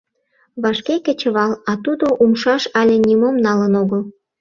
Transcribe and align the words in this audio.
Вашке 0.61 0.95
кечывал, 1.05 1.51
а 1.69 1.71
тудо 1.83 2.05
умшаш 2.23 2.63
але 2.79 2.95
нимом 3.07 3.35
налын 3.45 3.73
огыл. 3.81 4.01